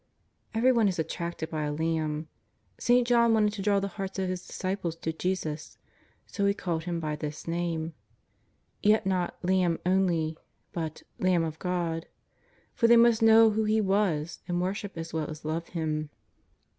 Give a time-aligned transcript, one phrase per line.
[0.55, 2.27] Everyone is attracted by a lamb.
[2.79, 3.05] St.
[3.07, 5.77] John wanted to draw the hearts of his disciples to Jesus,
[6.25, 7.93] so he called Him by this name.
[8.81, 10.39] Yet not" Lamb" only,
[10.73, 12.07] but" Lamb of God,"
[12.73, 16.09] for they must know who He was, and wor ship as well as love Him.